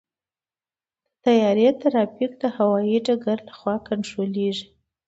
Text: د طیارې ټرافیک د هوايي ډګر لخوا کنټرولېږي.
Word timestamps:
د 1.13 1.13
طیارې 1.23 1.67
ټرافیک 1.81 2.31
د 2.41 2.43
هوايي 2.55 2.97
ډګر 3.05 3.37
لخوا 3.49 3.75
کنټرولېږي. 3.87 4.67